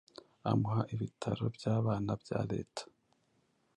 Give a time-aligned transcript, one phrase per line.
[0.49, 2.81] amuha ibitaro by'abana bya leta